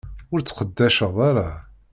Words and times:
Ur 0.33 0.39
tt-sseqdaceɣ 0.41 1.15
ara. 1.29 1.49